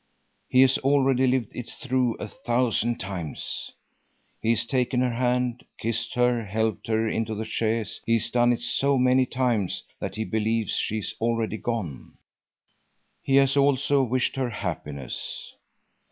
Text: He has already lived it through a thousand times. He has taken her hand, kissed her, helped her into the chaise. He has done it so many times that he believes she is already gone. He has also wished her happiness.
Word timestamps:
He 0.49 0.61
has 0.61 0.79
already 0.79 1.27
lived 1.27 1.55
it 1.55 1.69
through 1.79 2.15
a 2.15 2.27
thousand 2.27 2.99
times. 2.99 3.69
He 4.41 4.49
has 4.49 4.65
taken 4.65 4.99
her 5.01 5.13
hand, 5.13 5.63
kissed 5.77 6.15
her, 6.15 6.43
helped 6.43 6.87
her 6.87 7.07
into 7.07 7.35
the 7.35 7.45
chaise. 7.45 8.01
He 8.07 8.13
has 8.13 8.31
done 8.31 8.51
it 8.51 8.61
so 8.61 8.97
many 8.97 9.27
times 9.27 9.83
that 9.99 10.15
he 10.15 10.23
believes 10.25 10.71
she 10.71 10.97
is 10.97 11.13
already 11.21 11.57
gone. 11.57 12.17
He 13.21 13.35
has 13.35 13.55
also 13.55 14.01
wished 14.01 14.37
her 14.37 14.49
happiness. 14.49 15.53